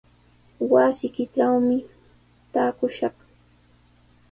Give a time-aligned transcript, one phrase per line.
[0.71, 1.77] Wasiykitrawmi
[2.53, 3.17] taakushaq.